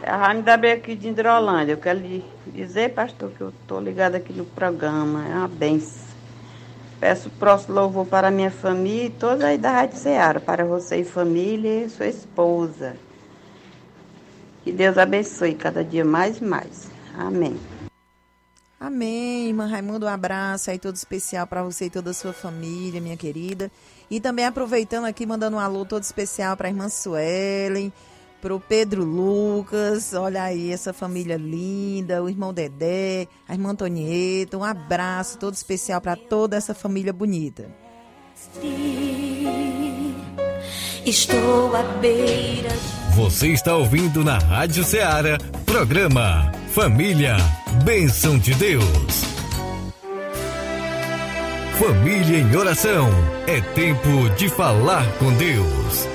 É 0.03 0.11
a 0.11 0.17
Rainha 0.17 0.43
da 0.43 0.57
Beira 0.57 0.79
aqui 0.79 0.95
de 0.95 1.07
Hidrolândia. 1.07 1.71
Eu 1.71 1.77
quero 1.77 1.99
lhe 1.99 2.25
dizer, 2.47 2.93
pastor, 2.93 3.31
que 3.31 3.39
eu 3.39 3.51
estou 3.51 3.79
ligada 3.79 4.17
aqui 4.17 4.33
no 4.33 4.43
programa. 4.43 5.25
É 5.29 5.33
uma 5.33 5.47
benção. 5.47 6.03
Peço 6.99 7.29
o 7.29 7.31
próximo 7.31 7.75
louvor 7.75 8.05
para 8.05 8.29
minha 8.29 8.51
família 8.51 9.05
e 9.05 9.11
toda 9.11 9.47
aí 9.47 9.57
da 9.57 9.71
Rádio 9.71 9.97
Ceará. 9.97 10.41
Para 10.41 10.65
você 10.65 10.97
e 10.97 11.05
família 11.05 11.85
e 11.85 11.89
sua 11.89 12.07
esposa. 12.07 12.97
Que 14.65 14.73
Deus 14.73 14.97
abençoe 14.97 15.55
cada 15.55 15.85
dia 15.85 16.03
mais 16.03 16.39
e 16.39 16.43
mais. 16.43 16.91
Amém. 17.17 17.57
Amém, 18.81 19.49
irmã 19.49 19.67
Raimundo, 19.67 20.07
um 20.07 20.09
abraço 20.09 20.71
aí 20.71 20.79
todo 20.79 20.95
especial 20.95 21.45
para 21.45 21.61
você 21.61 21.85
e 21.85 21.89
toda 21.91 22.09
a 22.09 22.13
sua 22.15 22.33
família, 22.33 22.99
minha 22.99 23.15
querida. 23.15 23.71
E 24.09 24.19
também 24.19 24.43
aproveitando 24.43 25.05
aqui, 25.05 25.23
mandando 25.23 25.57
um 25.57 25.59
alô 25.59 25.85
todo 25.85 26.01
especial 26.01 26.57
para 26.57 26.67
a 26.67 26.71
irmã 26.71 26.89
Suelen, 26.89 27.93
para 28.41 28.55
o 28.55 28.59
Pedro 28.59 29.03
Lucas, 29.03 30.15
olha 30.15 30.41
aí 30.41 30.71
essa 30.71 30.91
família 30.93 31.37
linda, 31.37 32.23
o 32.23 32.27
irmão 32.27 32.51
Dedé, 32.51 33.27
a 33.47 33.53
irmã 33.53 33.69
Antonieta, 33.69 34.57
um 34.57 34.63
abraço 34.63 35.37
todo 35.37 35.53
especial 35.53 36.01
para 36.01 36.15
toda 36.15 36.57
essa 36.57 36.73
família 36.73 37.13
bonita. 37.13 37.69
Estou 41.05 41.75
à 41.75 41.83
beira 41.83 42.69
Você 43.15 43.49
está 43.49 43.75
ouvindo 43.75 44.23
na 44.23 44.39
Rádio 44.39 44.83
Ceará, 44.83 45.37
programa 45.67 46.60
Família, 46.73 47.35
Bênção 47.83 48.39
de 48.39 48.53
Deus. 48.53 48.85
Família 51.77 52.37
em 52.39 52.55
oração, 52.55 53.09
é 53.45 53.59
tempo 53.59 54.29
de 54.37 54.47
falar 54.47 55.05
com 55.17 55.33
Deus. 55.33 56.07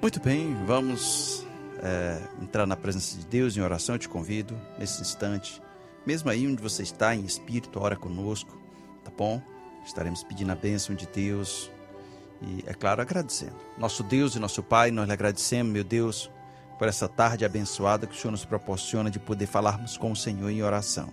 Muito 0.00 0.18
bem, 0.20 0.56
vamos 0.64 1.46
é, 1.82 2.22
entrar 2.40 2.66
na 2.66 2.74
presença 2.74 3.18
de 3.18 3.26
Deus 3.26 3.54
em 3.54 3.60
oração. 3.60 3.96
Eu 3.96 3.98
te 3.98 4.08
convido 4.08 4.58
nesse 4.78 5.02
instante, 5.02 5.60
mesmo 6.06 6.30
aí 6.30 6.48
onde 6.48 6.62
você 6.62 6.82
está 6.82 7.14
em 7.14 7.26
espírito, 7.26 7.78
ora 7.78 7.96
conosco, 7.96 8.63
tá 9.04 9.12
bom? 9.16 9.40
Estaremos 9.84 10.22
pedindo 10.22 10.50
a 10.50 10.54
bênção 10.54 10.94
de 10.94 11.06
Deus 11.06 11.70
E, 12.42 12.64
é 12.66 12.74
claro, 12.74 13.00
agradecendo. 13.00 13.56
Nosso 13.78 14.02
Deus 14.02 14.34
e 14.34 14.38
nosso 14.38 14.62
Pai, 14.62 14.90
nós 14.90 15.06
lhe 15.06 15.12
agradecemos, 15.12 15.72
meu 15.72 15.84
Deus, 15.84 16.30
por 16.78 16.88
essa 16.88 17.08
tarde 17.08 17.44
abençoada 17.44 18.06
que 18.06 18.14
o 18.14 18.18
Senhor 18.18 18.32
nos 18.32 18.44
proporciona 18.44 19.10
de 19.10 19.18
poder 19.18 19.46
falarmos 19.46 19.96
com 19.96 20.10
o 20.10 20.16
Senhor 20.16 20.50
em 20.50 20.62
oração. 20.62 21.08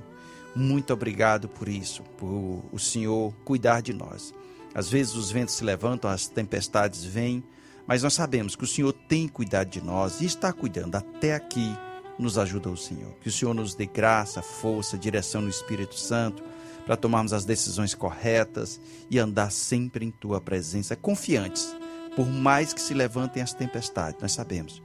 Muito 0.55 0.91
obrigado 0.91 1.47
por 1.47 1.69
isso, 1.69 2.03
por 2.17 2.63
o 2.71 2.79
Senhor 2.79 3.33
cuidar 3.45 3.81
de 3.81 3.93
nós. 3.93 4.33
Às 4.73 4.89
vezes 4.89 5.15
os 5.15 5.31
ventos 5.31 5.55
se 5.55 5.63
levantam, 5.63 6.09
as 6.09 6.27
tempestades 6.27 7.03
vêm, 7.03 7.43
mas 7.87 8.03
nós 8.03 8.13
sabemos 8.13 8.55
que 8.55 8.63
o 8.63 8.67
Senhor 8.67 8.93
tem 8.93 9.27
cuidado 9.27 9.69
de 9.69 9.81
nós 9.81 10.21
e 10.21 10.25
está 10.25 10.51
cuidando. 10.51 10.95
Até 10.95 11.35
aqui 11.35 11.75
nos 12.17 12.37
ajuda 12.37 12.69
o 12.69 12.77
Senhor. 12.77 13.13
Que 13.21 13.29
o 13.29 13.31
Senhor 13.31 13.53
nos 13.53 13.75
dê 13.75 13.85
graça, 13.85 14.41
força, 14.41 14.97
direção 14.97 15.41
no 15.41 15.49
Espírito 15.49 15.95
Santo 15.95 16.43
para 16.85 16.97
tomarmos 16.97 17.33
as 17.33 17.45
decisões 17.45 17.93
corretas 17.93 18.79
e 19.09 19.19
andar 19.19 19.51
sempre 19.51 20.05
em 20.05 20.11
tua 20.11 20.41
presença, 20.41 20.95
confiantes. 20.95 21.75
Por 22.15 22.27
mais 22.27 22.73
que 22.73 22.81
se 22.81 22.93
levantem 22.93 23.41
as 23.41 23.53
tempestades, 23.53 24.21
nós 24.21 24.31
sabemos 24.31 24.81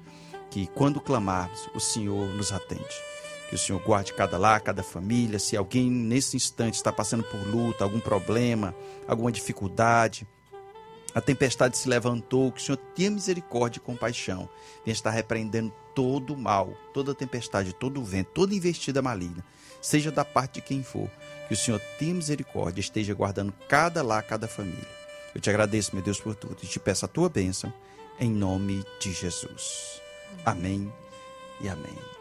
que 0.51 0.67
quando 0.69 1.01
clamarmos, 1.01 1.69
o 1.75 1.81
Senhor 1.81 2.29
nos 2.35 2.53
atende. 2.53 2.85
Que 3.49 3.55
o 3.55 3.59
Senhor 3.59 3.81
guarde 3.83 4.13
cada 4.13 4.39
lar, 4.39 4.61
cada 4.61 4.83
família. 4.83 5.39
Se 5.39 5.57
alguém 5.57 5.91
nesse 5.91 6.37
instante 6.37 6.75
está 6.75 6.93
passando 6.93 7.23
por 7.25 7.41
luta, 7.47 7.85
algum 7.85 8.01
problema, 8.01 8.75
alguma 9.07 9.31
dificuldade, 9.31 10.27
a 11.17 11.21
tempestade 11.23 11.79
se 11.79 11.89
levantou, 11.89 12.53
que 12.53 12.61
o 12.61 12.63
Senhor 12.63 12.77
tenha 12.95 13.11
misericórdia 13.11 13.79
e 13.79 13.81
compaixão. 13.81 14.49
Venha 14.85 14.93
estar 14.93 15.11
repreendendo 15.11 15.73
todo 15.95 16.35
o 16.35 16.37
mal, 16.37 16.75
toda 16.93 17.15
tempestade, 17.15 17.73
todo 17.73 18.03
o 18.03 18.05
vento, 18.05 18.33
toda 18.35 18.55
investida 18.55 19.01
maligna, 19.01 19.43
seja 19.81 20.13
da 20.13 20.27
parte 20.27 20.57
de 20.57 20.61
quem 20.61 20.83
for. 20.83 21.11
Que 21.49 21.55
o 21.55 21.57
Senhor 21.57 21.81
tenha 21.99 22.15
misericórdia, 22.15 22.81
esteja 22.81 23.15
guardando 23.15 23.53
cada 23.69 24.03
lar, 24.03 24.23
cada 24.23 24.49
família. 24.49 24.89
Eu 25.35 25.41
te 25.41 25.51
agradeço, 25.51 25.95
meu 25.95 26.03
Deus, 26.03 26.21
por 26.21 26.35
tudo 26.35 26.57
e 26.63 26.67
te 26.67 26.81
peço 26.81 27.05
a 27.05 27.09
tua 27.09 27.29
bênção, 27.29 27.73
em 28.19 28.31
nome 28.31 28.85
de 28.99 29.13
Jesus. 29.13 30.01
Amém 30.45 30.93
e 31.61 31.69
amém. 31.69 32.17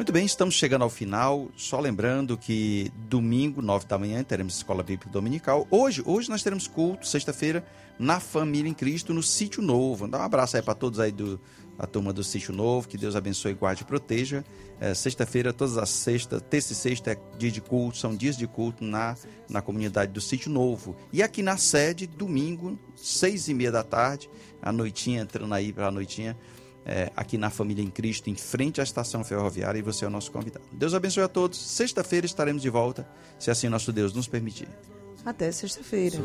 Muito 0.00 0.12
bem, 0.12 0.24
estamos 0.24 0.54
chegando 0.54 0.82
ao 0.82 0.88
final. 0.88 1.48
Só 1.56 1.78
lembrando 1.78 2.36
que 2.36 2.90
domingo, 3.08 3.60
nove 3.60 3.86
da 3.86 3.98
manhã, 3.98 4.24
teremos 4.24 4.56
Escola 4.56 4.82
Bíblica 4.82 5.10
Dominical. 5.10 5.68
Hoje, 5.70 6.02
hoje 6.06 6.30
nós 6.30 6.42
teremos 6.42 6.66
culto, 6.66 7.06
sexta-feira, 7.06 7.62
na 7.98 8.18
Família 8.18 8.70
em 8.70 8.72
Cristo, 8.72 9.12
no 9.12 9.22
Sítio 9.22 9.62
Novo. 9.62 10.08
Dá 10.08 10.18
um 10.18 10.22
abraço 10.22 10.56
aí 10.56 10.62
para 10.62 10.74
todos 10.74 10.98
aí 10.98 11.12
do, 11.12 11.38
da 11.80 11.86
turma 11.86 12.12
do 12.12 12.22
Sítio 12.22 12.52
Novo. 12.52 12.86
Que 12.86 12.98
Deus 12.98 13.16
abençoe, 13.16 13.54
guarde 13.54 13.82
e 13.82 13.86
proteja. 13.86 14.44
É, 14.78 14.92
sexta-feira, 14.92 15.52
todas 15.52 15.78
as 15.78 15.88
sextas, 15.88 16.42
terça 16.42 16.74
e 16.74 16.76
sexta 16.76 17.12
é 17.12 17.18
dia 17.38 17.50
de 17.50 17.60
culto, 17.60 17.96
são 17.96 18.14
dias 18.14 18.36
de 18.36 18.46
culto 18.46 18.84
na, 18.84 19.16
na 19.48 19.62
comunidade 19.62 20.12
do 20.12 20.20
Sítio 20.20 20.50
Novo. 20.50 20.94
E 21.10 21.22
aqui 21.22 21.42
na 21.42 21.56
sede, 21.56 22.06
domingo, 22.06 22.78
seis 22.94 23.48
e 23.48 23.54
meia 23.54 23.72
da 23.72 23.82
tarde, 23.82 24.28
a 24.60 24.70
noitinha, 24.70 25.22
entrando 25.22 25.54
aí 25.54 25.72
para 25.72 25.86
a 25.86 25.90
noitinha, 25.90 26.36
é, 26.84 27.10
aqui 27.16 27.38
na 27.38 27.48
Família 27.48 27.82
em 27.82 27.90
Cristo, 27.90 28.28
em 28.28 28.34
frente 28.34 28.80
à 28.80 28.84
estação 28.84 29.24
ferroviária, 29.24 29.78
e 29.78 29.82
você 29.82 30.04
é 30.04 30.08
o 30.08 30.10
nosso 30.10 30.30
convidado. 30.30 30.64
Deus 30.72 30.92
abençoe 30.92 31.22
a 31.22 31.28
todos. 31.28 31.58
Sexta-feira 31.58 32.26
estaremos 32.26 32.60
de 32.60 32.68
volta, 32.68 33.08
se 33.38 33.50
assim 33.50 33.68
nosso 33.68 33.90
Deus 33.90 34.12
nos 34.12 34.28
permitir. 34.28 34.68
Até 35.24 35.52
sexta-feira. 35.52 36.18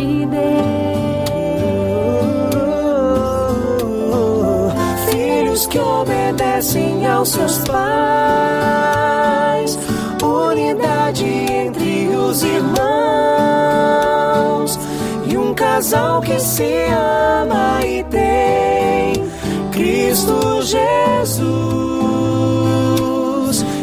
De 0.00 0.26
Deus. 0.26 0.40
Filhos 5.10 5.66
que 5.66 5.78
obedecem 5.78 7.06
aos 7.06 7.28
seus 7.28 7.58
pais, 7.58 7.78
unidade 10.22 11.24
entre 11.24 12.08
os 12.16 12.42
irmãos, 12.42 12.80
e 15.26 15.36
um 15.36 15.52
casal 15.54 16.22
que 16.22 16.40
se 16.40 16.86
ama 17.44 17.84
e 17.84 18.02
tem 18.04 19.12
Cristo 19.70 20.62
Jesus. 20.62 21.40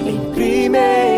Em 0.06 0.20
primeiro 0.34 1.17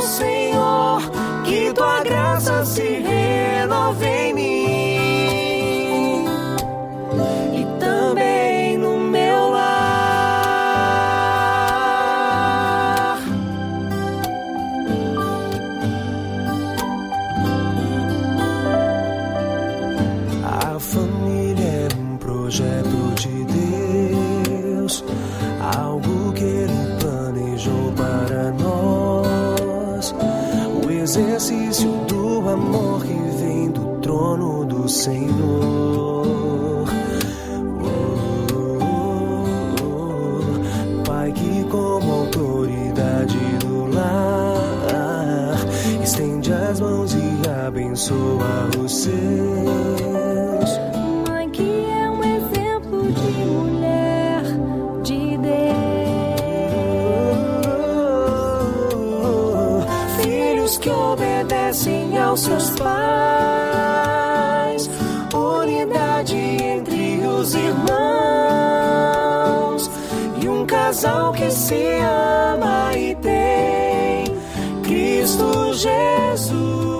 Senhor. 0.00 0.29
Senhor. 35.00 36.26
Oh, 37.82 38.20
Pai 41.06 41.32
que 41.32 41.64
como 41.70 42.12
autoridade 42.12 43.38
do 43.60 43.86
lar 43.94 45.56
estende 46.02 46.52
as 46.52 46.80
mãos 46.80 47.14
e 47.14 47.48
abençoa 47.66 48.68
os 48.78 48.94
seus. 48.94 49.10
Mãe 51.26 51.48
que 51.48 51.86
é 51.86 52.10
um 52.10 52.22
exemplo 52.22 53.10
de 53.10 53.30
mulher 53.46 54.42
de 55.02 55.38
Deus. 55.38 55.70
Filhos 60.20 60.76
que 60.76 60.90
obedecem 60.90 62.18
aos 62.18 62.40
seus 62.40 62.68
pais, 62.78 64.09
unidade 65.80 66.36
entre 66.36 67.26
os 67.26 67.54
irmãos, 67.54 67.90
e 70.42 70.48
um 70.48 70.66
casal 70.66 71.32
que 71.32 71.50
se 71.50 71.98
ama 72.02 72.92
e 72.96 73.14
tem 73.16 74.24
Cristo 74.82 75.72
Jesus 75.72 76.99